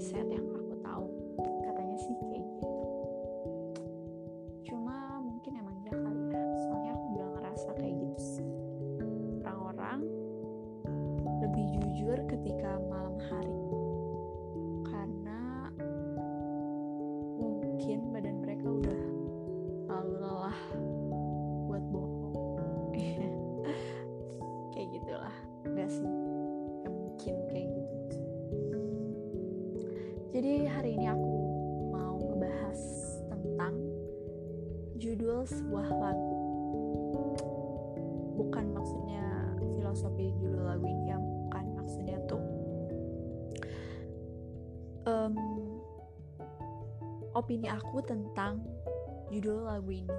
menurut 0.00 0.29
jadi 30.30 30.70
hari 30.70 30.94
ini 30.94 31.10
aku 31.10 31.34
mau 31.90 32.14
ngebahas 32.14 32.80
tentang 33.26 33.74
judul 34.94 35.42
sebuah 35.42 35.88
lagu. 35.90 36.38
Bukan 38.38 38.70
maksudnya 38.70 39.26
filosofi 39.58 40.30
judul 40.38 40.70
lagu 40.70 40.86
ini 40.86 41.10
yang 41.10 41.22
bukan 41.22 41.64
maksudnya 41.74 42.16
tuh. 42.30 42.42
Em, 45.10 45.34
opini 47.34 47.66
aku 47.66 47.98
tentang 48.06 48.62
judul 49.34 49.66
lagu 49.66 49.90
ini. 49.90 50.18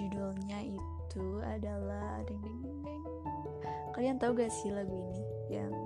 Judulnya 0.00 0.58
itu 0.72 1.26
adalah 1.44 2.24
ding 2.24 2.40
ding 2.40 2.58
ding 2.64 2.80
ding. 2.80 3.02
Kalian 3.92 4.16
tahu 4.16 4.40
gak 4.40 4.48
sih 4.48 4.72
lagu 4.72 4.96
ini? 4.96 5.20
Yang 5.52 5.76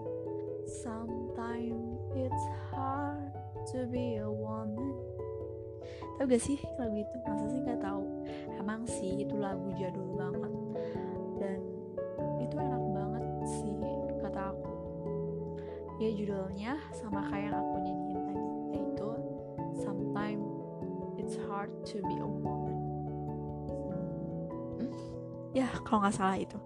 Sometimes 0.67 1.86
it's 2.17 2.47
hard 2.73 3.29
to 3.69 3.85
be 3.93 4.17
a 4.17 4.29
woman 4.29 4.97
Tahu 6.17 6.33
gak 6.33 6.41
sih 6.41 6.57
lagu 6.81 6.97
itu? 6.97 7.17
Masa 7.29 7.47
sih 7.53 7.61
gak 7.61 7.85
tahu? 7.85 8.05
Emang 8.57 8.89
sih 8.89 9.21
itu 9.21 9.37
lagu 9.37 9.69
jadul 9.77 10.17
banget 10.17 10.53
Dan 11.37 11.61
itu 12.41 12.57
enak 12.57 12.85
banget 12.97 13.25
sih 13.45 13.77
kata 14.25 14.57
aku 14.57 14.73
Ya 16.01 16.09
judulnya 16.17 16.81
sama 16.97 17.21
kayak 17.29 17.53
yang 17.53 17.57
aku 17.61 17.75
nyanyiin 17.85 18.21
tadi 18.25 18.45
Yaitu 18.73 19.11
Sometimes 19.77 20.49
it's 21.21 21.37
hard 21.45 21.69
to 21.85 22.01
be 22.01 22.17
a 22.17 22.25
woman 22.25 22.77
Hmm? 24.81 24.93
Ya 25.53 25.69
kalau 25.85 26.01
nggak 26.01 26.17
salah 26.17 26.41
itu 26.41 26.57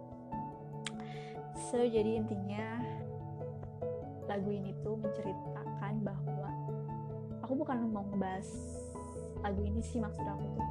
So 1.71 1.83
jadi 1.83 2.23
intinya 2.23 2.83
lagu 4.41 4.57
ini 4.57 4.73
tuh 4.81 4.97
menceritakan 4.97 6.01
bahwa 6.01 6.49
aku 7.45 7.61
bukan 7.61 7.93
mau 7.93 8.01
ngebahas 8.09 8.49
lagu 9.45 9.61
ini 9.69 9.85
sih 9.85 10.01
maksud 10.01 10.25
aku 10.25 10.49
tuh. 10.57 10.69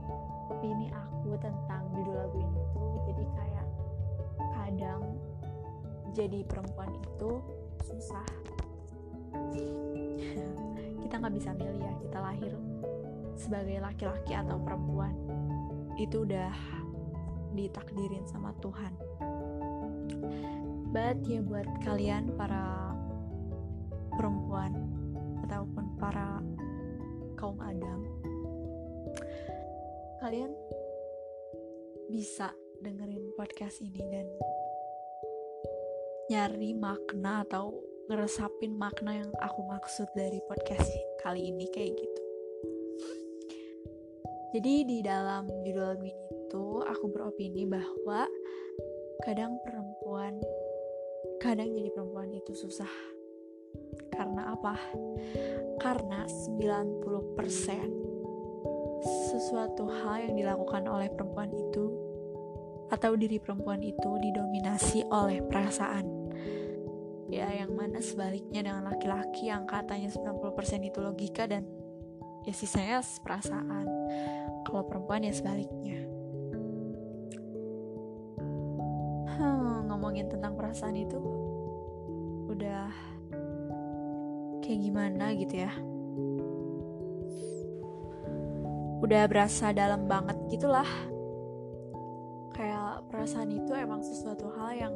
Opini 0.50 0.90
aku 0.90 1.38
tentang 1.38 1.85
judul 1.94 2.18
lagu 2.18 2.38
ini 2.41 2.62
tuh. 2.74 2.97
Jadi 3.06 3.24
kayak 3.29 3.68
kadang 4.58 5.02
jadi 6.18 6.41
perempuan 6.50 6.97
itu 6.97 7.31
susah. 7.85 8.25
Kita 11.06 11.13
nggak 11.22 11.35
bisa 11.38 11.53
milih 11.53 11.78
ya 11.78 11.94
kita 12.09 12.18
lahir 12.25 12.53
sebagai 13.38 13.85
laki-laki 13.85 14.34
atau 14.34 14.58
perempuan. 14.58 15.13
Itu 15.94 16.25
udah 16.25 16.50
ditakdirin 17.53 18.25
sama 18.25 18.50
Tuhan. 18.66 18.97
But 20.90 21.22
ya 21.29 21.46
buat 21.46 21.69
kalian 21.85 22.34
para 22.34 22.89
perempuan 24.50 24.74
ataupun 25.46 25.86
para 26.02 26.42
kaum 27.38 27.62
Adam 27.62 28.02
kalian 30.26 30.50
bisa 32.10 32.50
dengerin 32.82 33.30
podcast 33.38 33.78
ini 33.78 34.02
dan 34.09 34.26
nyari 36.34 36.74
makna 36.74 37.46
atau 37.46 37.78
ngeresapin 38.09 38.74
makna 38.74 39.22
yang 39.22 39.30
aku 39.38 39.62
maksud 39.70 40.09
dari 40.18 40.42
podcast 40.50 40.90
kali 41.22 41.54
ini 41.54 41.70
kayak 41.70 41.94
gitu. 41.94 42.22
Jadi 44.58 44.74
di 44.82 44.98
dalam 45.06 45.46
judul 45.62 45.94
lagu 45.94 46.09
ini 46.09 46.26
tuh 46.50 46.82
aku 46.90 47.06
beropini 47.14 47.70
bahwa 47.70 48.26
kadang 49.22 49.62
perempuan 49.62 50.42
kadang 51.38 51.70
jadi 51.70 51.94
perempuan 51.94 52.34
itu 52.34 52.58
susah 52.58 52.90
karena 54.19 54.52
apa? 54.52 54.75
Karena 55.80 56.28
90% 56.28 59.00
sesuatu 59.31 59.88
hal 59.88 60.28
yang 60.28 60.35
dilakukan 60.35 60.84
oleh 60.91 61.07
perempuan 61.07 61.47
itu 61.56 61.88
atau 62.91 63.16
diri 63.16 63.40
perempuan 63.40 63.79
itu 63.79 64.12
didominasi 64.19 65.08
oleh 65.08 65.40
perasaan. 65.40 66.03
Ya, 67.31 67.47
yang 67.53 67.78
mana 67.78 68.02
sebaliknya 68.03 68.66
dengan 68.66 68.90
laki-laki 68.91 69.47
yang 69.47 69.63
katanya 69.69 70.09
90% 70.12 70.84
itu 70.84 71.00
logika 71.00 71.47
dan 71.47 71.63
ya 72.44 72.52
sisanya 72.52 73.00
perasaan. 73.24 73.88
Kalau 74.68 74.84
perempuan 74.84 75.24
ya 75.24 75.31
sebaliknya. 75.31 76.03
Hmm, 79.40 79.88
ngomongin 79.88 80.28
tentang 80.28 80.59
perasaan 80.59 80.97
itu 80.97 81.22
udah 82.50 82.90
kayak 84.69 84.85
gimana 84.85 85.34
gitu 85.34 85.66
ya. 85.66 85.74
Udah 89.02 89.25
berasa 89.25 89.74
dalam 89.74 90.06
banget 90.06 90.38
gitulah. 90.53 90.85
Kayak 92.53 93.02
perasaan 93.09 93.50
itu 93.50 93.74
emang 93.74 94.06
sesuatu 94.06 94.46
hal 94.53 94.78
yang 94.78 94.94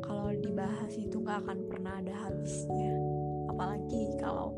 kalau 0.00 0.32
dibahas 0.32 0.96
itu 0.96 1.20
nggak 1.20 1.44
akan 1.44 1.58
pernah 1.68 2.00
ada 2.00 2.16
habisnya 2.16 2.96
apalagi 3.52 4.16
kalau 4.16 4.56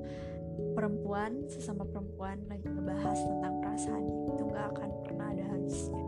perempuan 0.79 1.43
sesama 1.51 1.83
perempuan 1.83 2.39
lagi 2.47 2.71
ngebahas 2.71 3.19
tentang 3.19 3.59
perasaan 3.59 4.05
itu 4.31 4.43
nggak 4.47 4.67
akan 4.79 4.91
pernah 5.03 5.27
ada 5.35 5.45
habisnya 5.51 6.05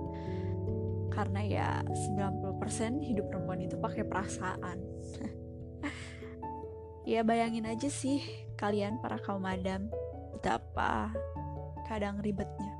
karena 1.10 1.40
ya 1.42 1.68
90% 1.82 3.02
hidup 3.02 3.26
perempuan 3.32 3.66
itu 3.66 3.74
pakai 3.80 4.04
perasaan 4.06 4.78
ya 7.12 7.20
bayangin 7.20 7.68
aja 7.68 7.92
sih 7.92 8.24
kalian 8.56 8.96
para 8.96 9.20
kaum 9.20 9.44
madam 9.44 9.92
betapa 10.32 11.12
kadang 11.84 12.16
ribetnya 12.24 12.72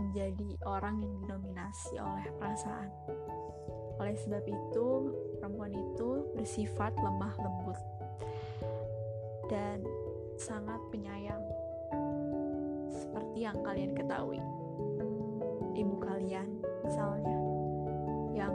menjadi 0.00 0.56
orang 0.64 1.04
yang 1.04 1.12
didominasi 1.20 2.00
oleh 2.00 2.24
perasaan. 2.40 2.88
Oleh 4.00 4.16
sebab 4.16 4.40
itu 4.46 4.88
perempuan 5.36 5.74
itu 5.74 6.32
bersifat 6.32 6.96
lemah 6.96 7.34
lembut 7.36 7.78
dan 9.52 9.84
sangat 10.40 10.80
penyayang. 10.88 11.44
Seperti 12.88 13.44
yang 13.44 13.58
kalian 13.60 13.92
ketahui 13.92 14.40
ibu 15.76 15.94
kalian 16.00 16.48
misalnya 16.86 17.38
yang 18.32 18.54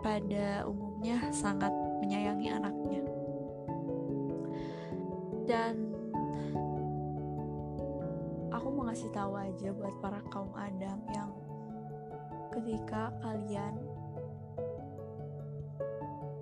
pada 0.00 0.64
umumnya 0.64 1.18
sangat 1.28 1.81
menyayangi 2.02 2.50
anaknya. 2.50 3.02
Dan 5.46 5.74
aku 8.50 8.66
mau 8.74 8.90
ngasih 8.90 9.10
tahu 9.14 9.38
aja 9.38 9.70
buat 9.70 9.94
para 10.02 10.18
kaum 10.34 10.50
Adam 10.58 10.98
yang 11.14 11.30
ketika 12.50 13.14
kalian 13.22 13.78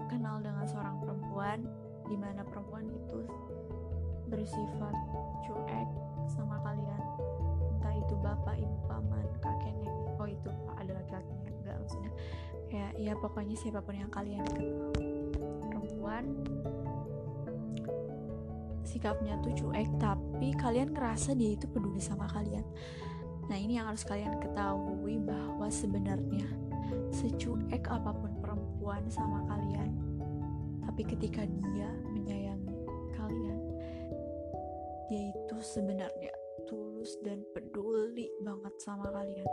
kenal 0.09 0.41
dengan 0.41 0.65
seorang 0.65 0.97
perempuan 0.99 1.59
di 2.09 2.17
mana 2.19 2.43
perempuan 2.43 2.89
itu 2.89 3.21
bersifat 4.33 4.97
cuek 5.45 5.89
sama 6.27 6.57
kalian. 6.65 7.03
Entah 7.77 7.95
itu 7.95 8.15
bapak 8.19 8.57
ibu 8.59 8.77
paman 8.89 9.27
kakek 9.45 9.77
nenek. 9.77 10.17
Oh 10.19 10.27
itu 10.27 10.51
ada 10.75 10.93
laki-lakinya. 10.97 11.51
Enggak 11.63 11.77
maksudnya. 11.85 12.13
Kayak 12.71 12.93
ya 12.99 13.13
pokoknya 13.19 13.57
siapa 13.59 13.83
pun 13.83 13.99
yang 13.99 14.11
kalian 14.11 14.47
kenal 14.47 15.10
perempuan 15.91 16.23
sikapnya 18.87 19.35
tuh 19.43 19.51
cuek 19.59 19.91
tapi 19.99 20.55
kalian 20.55 20.95
ngerasa 20.95 21.35
dia 21.35 21.59
itu 21.59 21.67
peduli 21.67 21.99
sama 21.99 22.31
kalian. 22.31 22.63
Nah 23.51 23.59
ini 23.59 23.75
yang 23.75 23.91
harus 23.91 24.07
kalian 24.07 24.39
ketahui 24.39 25.19
bahwa 25.19 25.67
sebenarnya 25.67 26.47
secuek 27.11 27.91
apa 27.91 28.15
pun 28.15 28.31
perempuan 28.39 29.03
sama 29.11 29.43
kalian 29.51 29.91
tapi 30.87 31.03
ketika 31.07 31.43
dia 31.47 31.91
menyayangi 32.11 32.79
kalian 33.15 33.59
dia 35.11 35.23
itu 35.35 35.57
sebenarnya 35.59 36.35
tulus 36.67 37.19
dan 37.23 37.43
peduli 37.51 38.31
banget 38.43 38.75
sama 38.79 39.11
kalian 39.11 39.47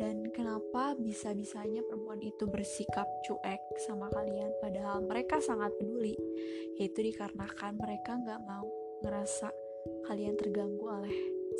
dan 0.00 0.24
kenapa 0.32 0.96
bisa-bisanya 0.96 1.84
perempuan 1.84 2.24
itu 2.24 2.48
bersikap 2.48 3.04
cuek 3.28 3.60
sama 3.84 4.08
kalian 4.08 4.48
padahal 4.64 5.04
mereka 5.04 5.44
sangat 5.44 5.76
peduli? 5.76 6.16
Yaitu 6.80 7.04
dikarenakan 7.04 7.76
mereka 7.76 8.16
nggak 8.16 8.40
mau 8.48 8.64
ngerasa 9.04 9.52
kalian 10.08 10.40
terganggu 10.40 10.88
oleh 10.88 11.12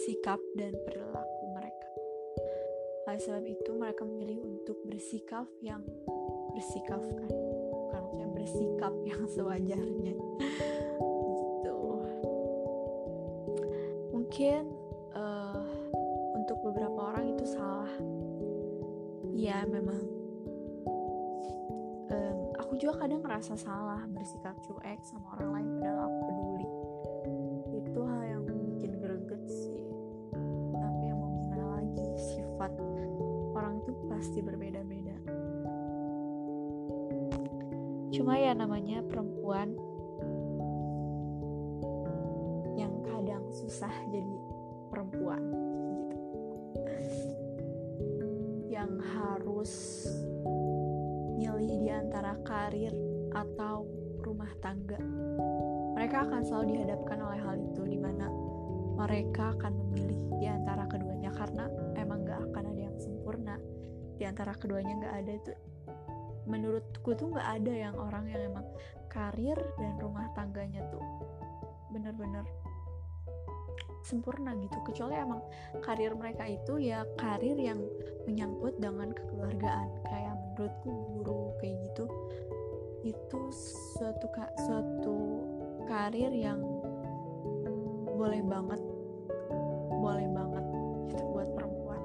sikap 0.09 0.41
dan 0.57 0.73
perilaku 0.89 1.45
mereka. 1.53 1.89
Oleh 3.13 3.21
sebab 3.21 3.45
itu 3.45 3.71
mereka 3.77 4.09
memilih 4.09 4.41
untuk 4.41 4.81
bersikap 4.89 5.45
yang 5.61 5.85
bersikap 6.57 7.05
kan? 7.05 7.29
Bukan 7.69 8.01
maksudnya 8.01 8.29
bersikap 8.33 8.95
yang 9.05 9.23
sewajarnya. 9.29 10.15
Gitu. 10.17 11.77
Mungkin 14.17 14.63
uh, 15.13 15.61
untuk 16.41 16.57
beberapa 16.65 17.13
orang 17.13 17.37
itu 17.37 17.45
salah 17.45 17.80
ya 19.41 19.65
memang. 19.65 20.01
Um, 22.13 22.39
aku 22.61 22.77
juga 22.77 23.01
kadang 23.01 23.25
ngerasa 23.25 23.57
salah 23.57 24.05
bersikap 24.13 24.53
cuek 24.61 25.01
sama 25.01 25.33
orang 25.41 25.51
lain 25.57 25.69
padahal 25.81 26.01
aku 26.13 26.21
peduli. 26.29 26.69
Itu 27.81 28.01
hal 28.05 28.23
yang 28.29 28.43
bikin 28.45 28.93
greget 29.01 29.43
sih. 29.49 29.81
Tapi 30.77 31.03
yang 31.09 31.17
mau 31.17 31.33
gimana 31.41 31.65
lagi 31.81 32.05
sifat 32.37 32.73
orang 33.57 33.81
itu 33.81 33.93
pasti 34.13 34.39
berbeda-beda. 34.45 35.17
Cuma 38.13 38.37
ya 38.37 38.53
namanya 38.53 39.01
perempuan 39.09 39.73
yang 42.77 42.93
kadang 43.09 43.49
susah 43.49 43.93
jadi 44.13 44.37
perempuan 44.93 45.70
yang 48.81 48.97
harus 49.13 49.73
milih 51.37 51.85
di 51.85 51.93
antara 51.93 52.33
karir 52.49 52.97
atau 53.37 53.85
rumah 54.25 54.49
tangga. 54.65 54.97
Mereka 56.01 56.25
akan 56.25 56.41
selalu 56.41 56.81
dihadapkan 56.81 57.21
oleh 57.21 57.41
hal 57.45 57.57
itu 57.61 57.83
di 57.85 58.01
mana 58.01 58.33
mereka 58.97 59.53
akan 59.53 59.73
memilih 59.85 60.17
di 60.41 60.47
antara 60.49 60.89
keduanya 60.89 61.29
karena 61.29 61.69
emang 62.01 62.25
gak 62.25 62.41
akan 62.41 62.65
ada 62.73 62.83
yang 62.89 62.97
sempurna 62.97 63.61
di 64.17 64.25
antara 64.25 64.57
keduanya 64.57 64.97
gak 64.97 65.15
ada 65.25 65.33
itu 65.37 65.53
menurutku 66.49 67.13
tuh 67.13 67.37
gak 67.37 67.61
ada 67.61 67.73
yang 67.73 67.97
orang 68.01 68.33
yang 68.33 68.49
emang 68.49 68.65
karir 69.13 69.61
dan 69.77 70.01
rumah 70.01 70.25
tangganya 70.33 70.81
tuh 70.89 71.05
bener-bener 71.93 72.49
sempurna 74.01 74.57
gitu. 74.59 74.79
Kecuali 74.87 75.15
emang 75.17 75.41
karir 75.85 76.17
mereka 76.17 76.49
itu 76.49 76.81
ya 76.81 77.05
karir 77.21 77.57
yang 77.57 77.81
menyangkut 78.25 78.77
dengan 78.81 79.13
kekeluargaan. 79.13 79.89
Kayak 80.07 80.35
menurutku 80.61 80.93
guru 81.25 81.57
kayak 81.61 81.77
gitu 81.89 82.05
itu 83.01 83.41
suatu 83.97 84.29
suatu 84.61 85.17
karir 85.89 86.29
yang 86.37 86.61
boleh 88.13 88.45
banget 88.45 88.81
boleh 90.01 90.29
banget 90.29 90.65
itu 91.09 91.25
buat 91.33 91.49
perempuan 91.57 92.01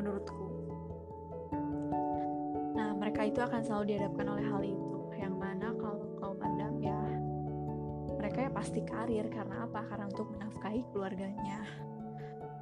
menurutku. 0.00 0.46
Nah 2.72 2.96
mereka 2.96 3.28
itu 3.28 3.40
akan 3.44 3.60
selalu 3.60 3.84
dihadapkan 3.92 4.26
oleh 4.32 4.44
hal 4.48 4.62
itu 4.64 4.97
pasti 8.58 8.82
karir. 8.82 9.30
Karena 9.30 9.70
apa? 9.70 9.86
Karena 9.86 10.10
untuk 10.10 10.34
menafkahi 10.34 10.82
keluarganya. 10.90 11.62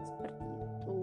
Seperti 0.04 0.44
itu. 0.44 1.00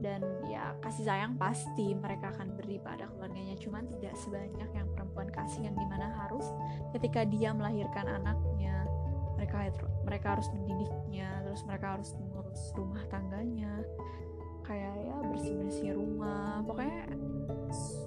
Dan 0.00 0.22
ya 0.48 0.72
kasih 0.80 1.04
sayang 1.04 1.34
pasti 1.36 1.92
mereka 1.98 2.30
akan 2.30 2.54
beri 2.54 2.78
pada 2.78 3.10
keluarganya. 3.10 3.58
Cuman 3.58 3.90
tidak 3.90 4.14
sebanyak 4.22 4.70
yang 4.70 4.88
perempuan 4.94 5.28
kasih 5.34 5.66
yang 5.66 5.74
di 5.74 5.86
mana 5.90 6.14
harus 6.14 6.46
ketika 6.94 7.26
dia 7.26 7.50
melahirkan 7.50 8.06
anaknya 8.06 8.86
mereka 9.36 9.72
mereka 10.04 10.26
harus 10.36 10.48
mendidiknya 10.52 11.40
terus 11.48 11.64
mereka 11.64 11.98
harus 11.98 12.14
mengurus 12.16 12.62
rumah 12.78 13.02
tangganya. 13.10 13.82
Kayak 14.64 14.94
ya 15.02 15.16
bersih 15.26 15.54
bersih 15.58 15.90
rumah. 15.98 16.62
Pokoknya 16.62 17.10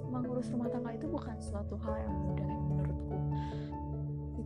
mengurus 0.08 0.48
rumah 0.50 0.72
tangga 0.72 0.96
itu 0.96 1.06
bukan 1.12 1.36
suatu 1.44 1.76
hal 1.84 2.08
yang 2.08 2.16
mudah 2.16 2.63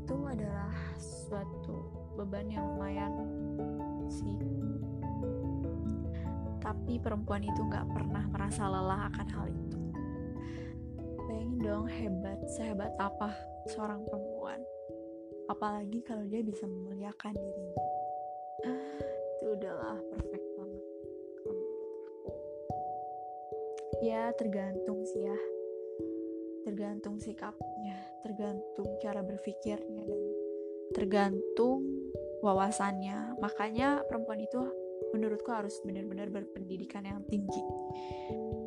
itu 0.07 0.24
adalah 0.24 0.71
suatu 0.95 1.83
beban 2.15 2.48
yang 2.48 2.63
lumayan 2.63 3.12
sih. 4.07 4.39
Tapi 6.63 6.95
perempuan 6.95 7.44
itu 7.44 7.59
nggak 7.59 7.92
pernah 7.92 8.24
merasa 8.31 8.71
lelah 8.71 9.12
akan 9.12 9.27
hal 9.27 9.51
itu. 9.51 9.83
Bayangin 11.27 11.59
dong 11.59 11.92
hebat 11.92 12.39
sehebat 12.56 12.95
apa 12.95 13.36
seorang 13.68 14.00
perempuan. 14.07 14.63
Apalagi 15.51 16.00
kalau 16.07 16.24
dia 16.24 16.39
bisa 16.39 16.63
memuliakan 16.63 17.36
dirinya. 17.36 17.83
Ah, 18.63 19.04
itu 19.12 19.45
udahlah 19.59 20.00
perfect 20.07 20.48
banget. 20.56 20.83
Ya 24.00 24.31
tergantung 24.39 25.04
sih 25.04 25.27
ya. 25.27 25.39
Tergantung 26.63 27.19
sikapnya 27.19 28.06
tergantung 28.23 28.87
cara 29.03 29.21
berpikirnya 29.21 30.03
dan 30.05 30.21
tergantung 30.95 31.83
wawasannya. 32.41 33.37
Makanya 33.41 34.05
perempuan 34.07 34.41
itu 34.41 34.59
menurutku 35.11 35.49
harus 35.51 35.77
benar-benar 35.83 36.31
berpendidikan 36.31 37.03
yang 37.03 37.21
tinggi. 37.27 37.63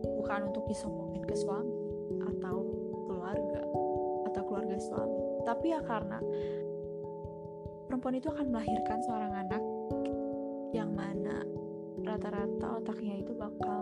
Bukan 0.05 0.53
untuk 0.53 0.67
disombongin 0.69 1.25
ke 1.25 1.35
suami 1.37 1.77
atau 2.21 2.57
keluarga 3.09 3.61
atau 4.31 4.43
keluarga 4.47 4.77
suami. 4.79 5.21
Tapi 5.49 5.67
ya 5.73 5.81
karena 5.85 6.19
perempuan 7.89 8.21
itu 8.21 8.29
akan 8.31 8.47
melahirkan 8.53 8.99
seorang 9.03 9.33
anak 9.35 9.63
yang 10.71 10.95
mana 10.95 11.43
rata-rata 12.07 12.79
otaknya 12.81 13.21
itu 13.21 13.35
bakal 13.35 13.80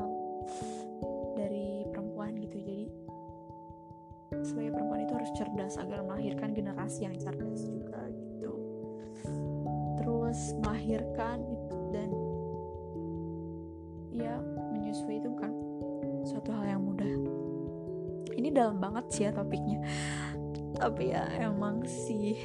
harus 5.19 5.35
cerdas 5.35 5.75
agar 5.83 6.07
melahirkan 6.07 6.55
generasi 6.55 7.03
yang 7.11 7.19
cerdas 7.19 7.67
juga 7.67 8.07
gitu. 8.15 8.55
Terus 9.99 10.55
melahirkan 10.63 11.43
dan 11.91 12.09
ya 14.15 14.39
menyusui 14.71 15.19
itu 15.19 15.27
bukan 15.27 15.51
suatu 16.23 16.55
hal 16.55 16.79
yang 16.79 16.83
mudah. 16.87 17.11
Ini 18.39 18.55
dalam 18.55 18.79
banget 18.79 19.05
sih 19.11 19.23
ya 19.27 19.35
topiknya. 19.35 19.83
Tapi 20.79 21.11
ya 21.11 21.27
emang 21.43 21.83
sih 21.83 22.39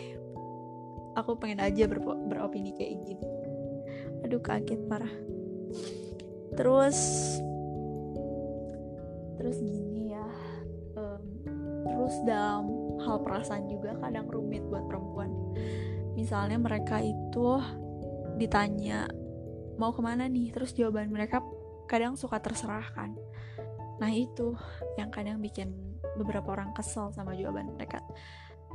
aku 1.14 1.38
pengen 1.38 1.62
aja 1.62 1.86
ber 1.86 2.02
beropini 2.02 2.74
kayak 2.74 3.06
gini. 3.06 3.30
Aduh 4.26 4.42
kaget 4.42 4.82
parah. 4.90 5.14
Terus 6.58 6.98
terus 9.38 9.62
gini 9.62 10.03
terus 12.04 12.20
dalam 12.28 12.68
hal 13.00 13.24
perasaan 13.24 13.72
juga 13.72 13.96
kadang 14.04 14.28
rumit 14.28 14.60
buat 14.68 14.84
perempuan. 14.92 15.32
Misalnya 16.20 16.60
mereka 16.60 17.00
itu 17.00 17.64
ditanya 18.36 19.08
mau 19.80 19.96
ke 19.96 20.04
mana 20.04 20.28
nih? 20.28 20.52
Terus 20.52 20.76
jawaban 20.76 21.16
mereka 21.16 21.40
kadang 21.88 22.20
suka 22.20 22.44
terserah 22.44 22.84
kan. 22.92 23.16
Nah 24.04 24.12
itu 24.12 24.52
yang 25.00 25.16
kadang 25.16 25.40
bikin 25.40 25.72
beberapa 26.20 26.52
orang 26.52 26.76
kesel 26.76 27.16
sama 27.16 27.40
jawaban 27.40 27.72
mereka. 27.72 28.04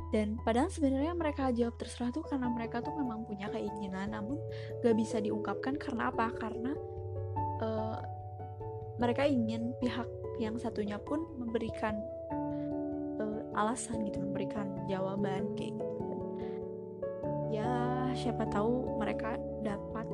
Dan 0.09 0.41
padahal 0.41 0.73
sebenarnya 0.73 1.13
mereka 1.13 1.53
jawab 1.53 1.77
terserah 1.77 2.09
tuh 2.09 2.25
karena 2.25 2.49
mereka 2.49 2.81
tuh 2.81 2.97
memang 2.97 3.29
punya 3.29 3.45
keinginan 3.53 4.09
namun 4.09 4.41
gak 4.81 4.97
bisa 4.97 5.21
diungkapkan 5.21 5.77
karena 5.77 6.09
apa? 6.09 6.33
Karena 6.33 6.73
uh, 7.61 8.01
mereka 8.97 9.29
ingin 9.29 9.77
pihak 9.77 10.09
yang 10.41 10.57
satunya 10.57 10.97
pun 10.97 11.29
memberikan 11.37 11.93
alasan 13.59 14.07
gitu 14.07 14.23
memberikan 14.23 14.71
jawaban 14.87 15.51
kayak 15.59 15.75
gitu. 15.75 16.17
Ya 17.51 17.67
siapa 18.15 18.47
tahu 18.47 18.95
mereka 18.95 19.35
dapat 19.61 20.07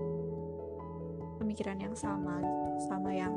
pemikiran 1.37 1.77
yang 1.77 1.93
sama 1.93 2.41
gitu 2.41 2.69
sama 2.89 3.13
yang 3.13 3.33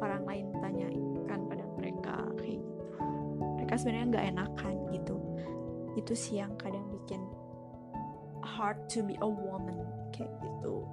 orang 0.00 0.22
lain 0.24 0.46
tanyakan 0.62 1.40
pada 1.50 1.64
mereka 1.74 2.14
kayak 2.38 2.62
gitu. 2.62 2.84
Mereka 3.58 3.74
sebenarnya 3.74 4.06
nggak 4.14 4.26
enakan 4.38 4.74
gitu. 4.94 5.16
Itu 5.98 6.12
sih 6.14 6.38
yang 6.38 6.54
kadang 6.54 6.86
bikin 6.88 7.20
hard 8.46 8.78
to 8.88 9.02
be 9.02 9.18
a 9.20 9.28
woman 9.28 9.82
kayak 10.14 10.30
gitu 10.40 10.86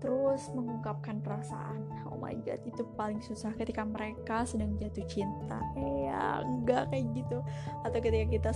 terus 0.00 0.48
mengungkapkan 0.56 1.20
perasaan 1.20 1.84
oh 2.08 2.16
my 2.16 2.36
god 2.42 2.60
itu 2.64 2.82
paling 2.96 3.20
susah 3.20 3.52
ketika 3.56 3.84
mereka 3.84 4.42
sedang 4.48 4.76
jatuh 4.76 5.06
cinta. 5.06 5.60
Eh 5.76 6.10
ya 6.10 6.44
enggak 6.44 6.88
kayak 6.92 7.06
gitu. 7.16 7.38
Atau 7.86 7.98
ketika 8.02 8.26
kita 8.28 8.52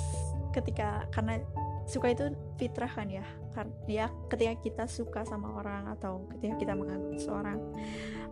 ketika 0.52 0.88
karena 1.12 1.40
suka 1.84 2.16
itu 2.16 2.24
fitrah 2.56 2.88
kan 2.88 3.08
ya 3.12 3.24
kan 3.52 3.68
ya 3.84 4.08
ketika 4.32 4.56
kita 4.64 4.84
suka 4.88 5.20
sama 5.28 5.52
orang 5.60 5.84
atau 5.92 6.24
ketika 6.36 6.56
kita 6.60 6.72
mengagumi 6.76 7.20
seorang. 7.20 7.60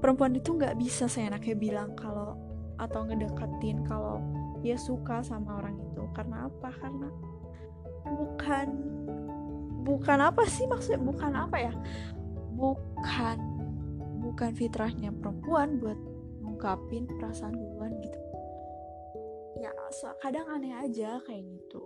Perempuan 0.00 0.36
itu 0.36 0.56
nggak 0.56 0.76
bisa 0.76 1.06
seenaknya 1.06 1.54
bilang 1.54 1.92
kalau 1.94 2.36
atau 2.80 3.06
ngedeketin 3.06 3.84
kalau 3.86 4.18
dia 4.64 4.74
suka 4.80 5.20
sama 5.22 5.60
orang 5.60 5.78
itu. 5.78 6.02
Karena 6.16 6.48
apa? 6.48 6.68
Karena 6.76 7.08
bukan 8.02 8.66
bukan 9.82 10.18
apa 10.18 10.42
sih 10.48 10.64
maksudnya? 10.66 11.00
Bukan 11.00 11.32
apa 11.36 11.56
ya 11.60 11.72
bukan 12.62 13.38
bukan 14.22 14.54
fitrahnya 14.54 15.10
perempuan 15.10 15.82
buat 15.82 15.98
ngungkapin 16.46 17.10
perasaan 17.18 17.58
duluan 17.58 17.90
gitu. 17.98 18.20
Ya 19.58 19.74
kadang 20.22 20.46
aneh 20.46 20.70
aja 20.70 21.18
kayak 21.26 21.42
gitu. 21.42 21.82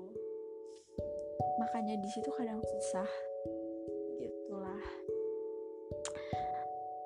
Makanya 1.57 1.97
di 1.97 2.09
situ 2.13 2.29
kadang 2.37 2.61
susah. 2.61 3.09
Gitulah. 4.21 4.85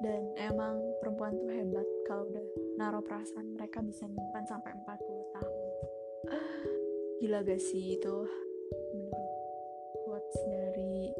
Dan 0.02 0.34
emang 0.34 0.82
perempuan 0.98 1.38
tuh 1.38 1.54
hebat 1.54 1.86
kalau 2.10 2.26
udah 2.26 2.44
naruh 2.74 3.04
perasaan 3.06 3.54
mereka 3.54 3.78
bisa 3.86 4.02
nyimpan 4.10 4.44
sampai 4.50 4.74
40 4.74 5.34
tahun. 5.38 5.58
Gila 7.22 7.38
gak 7.46 7.62
sih 7.62 8.00
itu? 8.00 8.16
Menurut 8.96 9.30
quotes 10.02 10.38
dari 10.48 11.14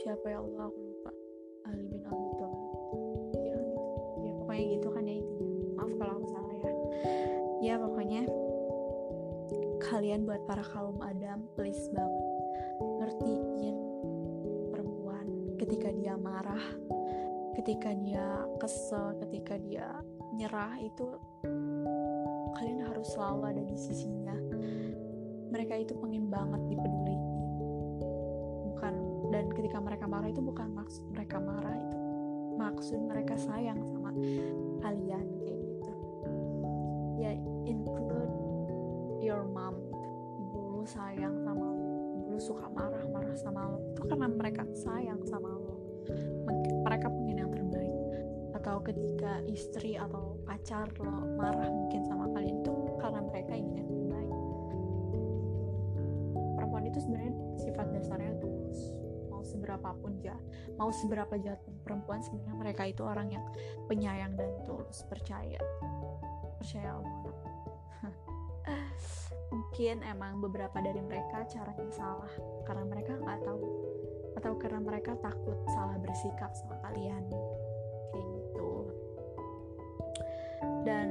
siapa 0.00 0.32
ya 0.32 0.38
Allah 0.38 0.70
aku 0.70 0.80
lupa 0.80 1.25
pokoknya 4.56 4.72
gitu 4.80 4.88
kan 4.88 5.04
ya 5.04 5.14
intinya. 5.20 5.52
Maaf 5.76 5.92
kalau 6.00 6.12
aku 6.16 6.26
salah 6.32 6.54
ya. 6.56 6.72
Ya 7.60 7.74
pokoknya 7.76 8.22
kalian 9.84 10.24
buat 10.24 10.42
para 10.48 10.64
kaum 10.64 10.96
Adam 11.04 11.44
please 11.52 11.92
banget 11.92 12.24
ngertiin 13.04 13.76
perempuan 14.72 15.26
ketika 15.60 15.92
dia 15.92 16.16
marah 16.16 16.64
ketika 17.52 17.92
dia 18.00 18.48
kesel 18.56 19.12
ketika 19.20 19.60
dia 19.60 20.00
nyerah 20.32 20.72
itu 20.80 21.04
kalian 22.56 22.80
harus 22.88 23.12
selalu 23.12 23.42
ada 23.52 23.60
di 23.60 23.76
sisinya. 23.76 24.36
Mereka 25.52 25.84
itu 25.84 25.92
pengen 26.00 26.32
banget 26.32 26.64
dipeduliin. 26.72 27.24
Bukan 28.72 28.94
dan 29.36 29.52
ketika 29.52 29.84
mereka 29.84 30.08
marah 30.08 30.32
itu 30.32 30.40
bukan 30.40 30.72
maksud 30.72 31.04
mereka 31.12 31.36
marah 31.44 31.76
itu 31.76 31.96
maksud 32.56 33.00
mereka 33.04 33.36
sayang 33.36 33.95
kalian 34.82 35.26
kayak 35.40 35.60
gitu. 35.60 35.92
Ya 37.20 37.32
include 37.66 38.34
your 39.22 39.44
mom. 39.44 39.76
Gitu. 39.76 40.08
ibu 40.36 40.58
lu 40.72 40.82
sayang 40.86 41.36
sama 41.42 41.66
lo 41.66 41.86
ibu 42.16 42.28
lu 42.36 42.40
suka 42.40 42.66
marah-marah 42.70 43.36
sama 43.36 43.60
lo 43.74 43.78
itu 43.92 44.02
karena 44.06 44.28
mereka 44.30 44.62
sayang 44.76 45.20
sama 45.26 45.48
lo 45.50 45.74
mereka 46.86 47.10
pengen 47.10 47.42
yang 47.42 47.50
terbaik. 47.50 47.96
Atau 48.54 48.76
ketika 48.86 49.42
istri 49.50 49.98
atau 49.98 50.38
pacar 50.46 50.86
lo 51.02 51.26
marah 51.34 51.66
mungkin 51.66 52.06
sama 52.06 52.30
kalian 52.30 52.62
itu 52.62 52.74
karena 53.02 53.20
mereka 53.26 53.52
ingin 53.58 53.74
yang 53.82 53.95
mau 59.76 59.92
seberapa 59.92 60.00
pun 60.00 60.12
jahat 60.24 60.44
mau 60.76 60.90
seberapa 60.92 61.34
jahat 61.40 61.60
perempuan 61.84 62.20
sebenarnya 62.24 62.56
mereka 62.56 62.82
itu 62.88 63.02
orang 63.04 63.28
yang 63.32 63.44
penyayang 63.88 64.34
dan 64.36 64.50
tulus 64.64 65.04
percaya. 65.08 65.60
Percaya 66.60 66.98
Allah. 66.98 67.16
Mungkin 69.52 70.02
emang 70.04 70.42
beberapa 70.42 70.76
dari 70.82 71.00
mereka 71.00 71.46
caranya 71.48 71.90
salah 71.92 72.32
karena 72.66 72.84
mereka 72.88 73.16
nggak 73.20 73.40
tahu. 73.44 73.64
Atau 74.36 74.52
karena 74.60 74.80
mereka 74.84 75.16
takut 75.20 75.56
salah 75.72 75.96
bersikap 75.96 76.52
sama 76.52 76.76
kalian. 76.84 77.24
Kayak 78.12 78.26
gitu. 78.36 78.72
Dan 80.84 81.08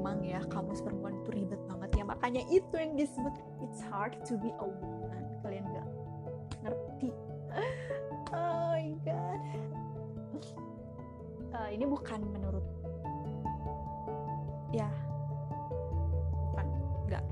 mungkin 0.00 0.16
emang 0.16 0.18
ya 0.24 0.40
kamu 0.48 0.72
perempuan 0.80 1.14
itu 1.20 1.30
ribet 1.36 1.60
banget 1.68 1.90
ya. 2.00 2.04
Makanya 2.08 2.42
itu 2.48 2.74
yang 2.74 2.96
disebut 2.96 3.34
it's 3.60 3.84
hard 3.92 4.16
to 4.24 4.40
be 4.40 4.48
a 4.48 4.66
woman. 4.66 5.24
Kalian 5.44 5.64
nggak 5.68 5.88
ngerti. 6.64 7.10
Oh 8.30 8.78
my 8.78 8.94
god. 9.02 9.42
Uh, 11.50 11.68
ini 11.74 11.82
bukan 11.82 12.22
menurut 12.30 12.62
ya. 14.70 14.88
Bukan 16.48 16.66
nggak. 17.10 17.24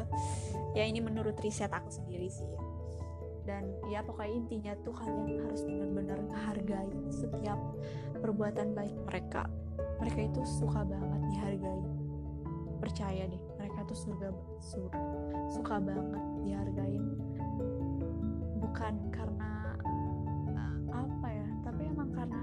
Ya 0.76 0.84
ini 0.84 1.00
menurut 1.00 1.40
riset 1.40 1.72
aku 1.72 1.88
sendiri 1.88 2.28
sih. 2.30 2.46
Ya 2.46 2.62
dan 3.46 3.62
ya 3.86 4.02
pokoknya 4.02 4.34
intinya 4.42 4.72
tuh 4.82 4.90
kalian 4.90 5.46
harus 5.46 5.62
benar-benar 5.62 6.18
menghargai 6.18 6.90
setiap 7.14 7.58
perbuatan 8.18 8.74
baik 8.74 8.94
mereka. 9.06 9.46
Mereka 10.02 10.34
itu 10.34 10.42
suka 10.46 10.82
banget 10.82 11.20
dihargai 11.30 12.05
percaya 12.78 13.24
deh 13.26 13.42
mereka 13.56 13.82
tuh 13.88 13.98
surga 13.98 14.28
sur, 14.60 14.88
suka 15.52 15.76
banget 15.80 16.24
dihargain. 16.44 17.04
Bukan 18.60 18.94
karena 19.12 19.76
uh, 20.54 20.76
apa 20.92 21.28
ya 21.28 21.48
tapi 21.64 21.82
emang 21.88 22.10
karena 22.12 22.42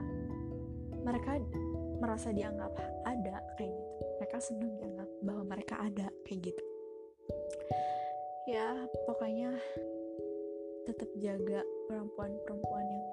mereka 1.04 1.32
merasa 2.00 2.30
dianggap 2.36 2.72
ada 3.08 3.40
kayak 3.56 3.72
gitu. 3.72 4.04
Mereka 4.20 4.38
senang 4.44 4.72
dianggap 4.80 5.10
bahwa 5.24 5.44
mereka 5.48 5.76
ada 5.80 6.08
kayak 6.28 6.52
gitu. 6.52 6.64
Ya 8.44 8.76
pokoknya 9.08 9.56
tetap 10.84 11.08
jaga 11.16 11.64
perempuan-perempuan 11.88 12.86
yang 12.92 13.08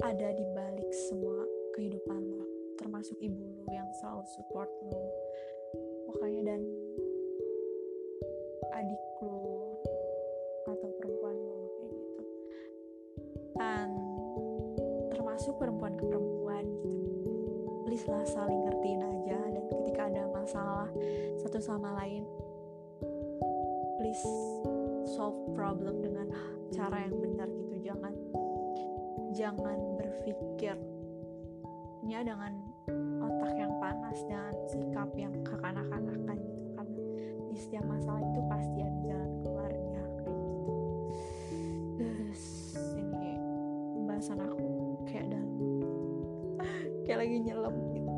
ada 0.00 0.28
di 0.32 0.44
balik 0.56 0.88
semua 1.12 1.44
kehidupan 1.76 2.20
lo. 2.24 2.44
Termasuk 2.80 3.20
ibu 3.20 3.36
lo 3.36 3.68
yang 3.68 3.88
selalu 4.00 4.24
support 4.32 4.68
lo 4.88 5.04
dan 6.46 6.62
adik 8.70 9.02
lo 9.26 9.74
atau 10.70 10.90
perempuan 10.94 11.34
lo 11.34 11.66
kayak 11.74 11.90
gitu. 11.90 12.22
Dan 13.58 13.90
termasuk 15.10 15.58
perempuan 15.58 15.98
ke 15.98 16.06
perempuan 16.06 16.62
gitu. 16.86 17.10
Please 17.82 18.06
lah 18.06 18.22
saling 18.22 18.62
ngertiin 18.62 19.02
aja 19.02 19.42
dan 19.50 19.66
ketika 19.66 20.06
ada 20.06 20.30
masalah 20.30 20.86
satu 21.42 21.58
sama 21.58 21.98
lain 21.98 22.22
please 23.98 24.22
solve 25.18 25.34
problem 25.58 25.98
dengan 25.98 26.30
cara 26.70 27.10
yang 27.10 27.18
benar 27.18 27.50
gitu. 27.50 27.74
Jangan 27.82 28.14
jangan 29.34 29.98
berpikirnya 29.98 32.22
dengan 32.22 32.76
otak 33.20 33.52
yang 33.58 33.74
panas 33.82 34.22
dan 34.26 34.54
sikap 34.70 35.10
yang 35.16 35.32
kekanak-kanakan 35.44 35.85
lagi 47.26 47.42
nyelam 47.42 47.74
gitu. 47.90 48.12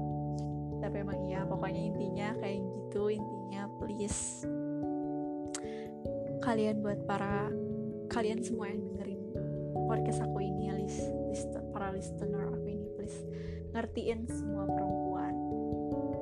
Tapi 0.85 0.97
emang 1.01 1.19
iya 1.25 1.41
pokoknya 1.49 1.81
intinya 1.81 2.29
kayak 2.45 2.61
gitu 2.61 3.03
intinya 3.09 3.63
please. 3.81 4.45
Kalian 6.45 6.85
buat 6.85 7.01
para 7.09 7.49
kalian 8.13 8.45
semua 8.45 8.69
yang 8.69 8.85
dengerin 8.85 9.21
podcast 9.89 10.21
aku 10.21 10.45
ini 10.45 10.69
ya 10.69 10.75
list, 10.77 11.01
list 11.33 11.49
para 11.73 11.89
listener 11.93 12.53
aku 12.53 12.69
ini 12.69 12.85
please 13.01 13.17
ngertiin 13.73 14.29
semua 14.29 14.69
perempuan. 14.69 15.35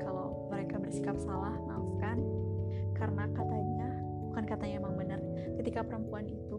Kalau 0.06 0.46
mereka 0.46 0.78
bersikap 0.78 1.18
salah 1.18 1.58
maafkan. 1.66 2.22
Karena 2.94 3.28
katanya 3.34 3.90
bukan 4.30 4.44
katanya 4.46 4.74
emang 4.78 4.94
benar 4.94 5.20
ketika 5.58 5.82
perempuan 5.82 6.24
itu 6.30 6.56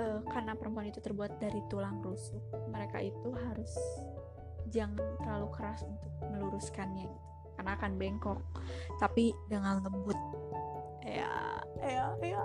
uh, 0.00 0.24
karena 0.32 0.56
perempuan 0.56 0.90
itu 0.90 0.98
terbuat 0.98 1.38
dari 1.38 1.60
tulang 1.70 2.02
rusuk 2.02 2.42
mereka 2.70 2.98
itu 2.98 3.30
harus 3.30 3.70
jangan 4.70 4.96
terlalu 5.20 5.48
keras 5.52 5.82
untuk 5.84 6.10
meluruskannya 6.30 7.04
gitu. 7.06 7.28
Karena 7.58 7.76
akan 7.76 7.92
bengkok. 8.00 8.40
Tapi 8.96 9.36
dengan 9.50 9.84
lembut. 9.84 10.16
Ya 11.04 11.60
ya 11.82 12.06
ya. 12.22 12.44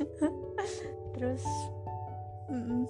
Terus 1.18 1.44
mm 2.48 2.62
-mm. 2.62 2.82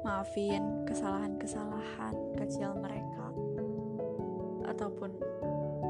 maafin 0.00 0.88
kesalahan-kesalahan 0.88 2.14
kecil 2.40 2.74
mereka. 2.80 3.30
Ataupun 4.66 5.12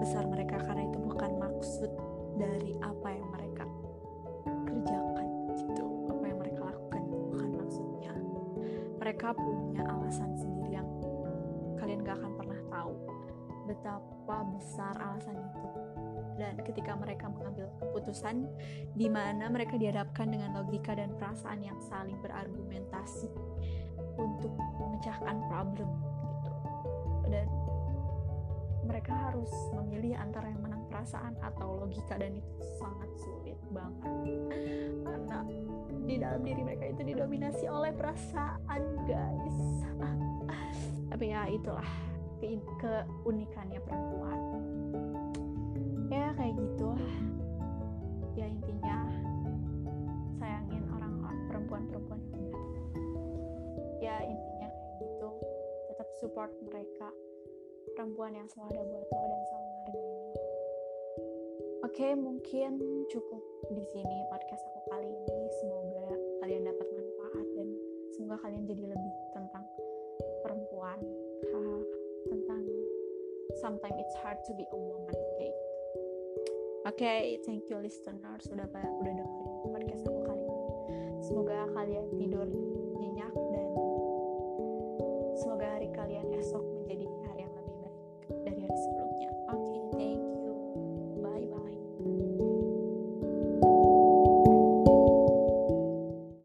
besar 0.01 0.25
mereka 0.27 0.57
karena 0.65 0.89
itu 0.89 0.99
bukan 0.99 1.31
maksud 1.37 1.91
dari 2.41 2.73
apa 2.81 3.09
yang 3.13 3.29
mereka 3.37 3.65
kerjakan 4.65 5.10
mereka 9.21 9.37
punya 9.37 9.85
alasan 9.85 10.33
sendiri 10.33 10.81
yang 10.81 10.89
kalian 11.77 12.01
gak 12.09 12.17
akan 12.25 12.41
pernah 12.41 12.57
tahu 12.73 12.97
betapa 13.69 14.37
besar 14.49 14.97
alasan 14.97 15.37
itu. 15.37 15.69
Dan 16.41 16.57
ketika 16.65 16.97
mereka 16.97 17.29
mengambil 17.29 17.69
keputusan 17.85 18.49
di 18.97 19.13
mana 19.13 19.53
mereka 19.53 19.77
dihadapkan 19.77 20.25
dengan 20.25 20.57
logika 20.57 20.97
dan 20.97 21.13
perasaan 21.21 21.61
yang 21.61 21.77
saling 21.85 22.17
berargumentasi 22.25 23.29
untuk 24.17 24.57
memecahkan 24.57 25.37
problem 25.53 25.91
gitu. 26.01 26.53
Dan 27.29 27.47
mereka 28.89 29.13
harus 29.13 29.53
memilih 29.77 30.17
antara 30.17 30.49
yang 30.49 30.65
menang 30.65 30.89
perasaan 30.89 31.37
atau 31.45 31.77
logika 31.77 32.17
dan 32.17 32.41
itu 32.41 32.57
sangat 32.81 33.13
sulit 33.21 33.61
banget 33.69 34.50
dalam 36.21 36.45
diri 36.45 36.61
mereka 36.61 36.93
itu 36.93 37.03
didominasi 37.17 37.65
oleh 37.67 37.97
perasaan 37.97 38.83
guys. 39.09 39.59
Tapi 41.11 41.25
ya 41.33 41.49
itulah 41.49 41.89
ke 42.45 42.53
keunikannya 43.25 43.81
perempuan. 43.81 44.41
Ya 46.13 46.37
kayak 46.37 46.55
gitu 46.61 46.91
ya 48.39 48.47
intinya 48.47 48.97
sayangin 50.39 50.85
orang-orang 50.93 51.39
perempuan-perempuan 51.51 52.21
ya 54.01 54.17
intinya 54.25 54.69
kayak 54.69 54.95
gitu. 55.01 55.29
Tetap 55.93 56.09
support 56.21 56.53
mereka. 56.65 57.09
Perempuan 57.97 58.33
yang 58.33 58.49
selalu 58.49 58.81
ada 58.81 58.83
buat 58.87 59.09
lo 59.09 59.25
dan 59.29 59.43
selalu 59.51 59.67
menghargai 59.69 60.15
lo. 60.15 60.41
Oke 61.85 62.09
mungkin 62.17 62.71
cukup 63.13 63.43
di 63.73 63.85
sini 63.93 64.19
podcast 64.33 64.63
aku 64.73 64.81
kali 64.89 65.09
ini 65.11 65.20
kalian 68.41 68.65
jadi 68.67 68.85
lebih 68.89 69.13
tentang 69.37 69.65
perempuan. 70.45 70.99
Tentang 72.29 72.63
sometimes 73.59 73.97
it's 73.99 74.17
hard 74.23 74.39
to 74.47 74.53
be 74.55 74.65
a 74.71 74.79
woman 74.79 75.17
kayak 75.37 75.51
gitu. 75.51 75.71
Oke. 76.87 76.97
Okay, 76.97 77.21
thank 77.45 77.67
you 77.69 77.77
listener 77.77 78.39
sudah 78.41 78.65
udah 78.71 79.13
dengerin 79.13 79.69
podcast 79.69 80.05
aku 80.07 80.21
kali 80.25 80.45
ini. 80.45 80.65
Semoga 81.21 81.59
kalian 81.77 82.07
tidur 82.17 82.49
nyenyak 82.97 83.35
dan 83.35 83.69
semoga 85.37 85.67
hari 85.77 85.89
kalian 85.93 86.27
esok 86.39 86.65
menjadi 86.81 87.10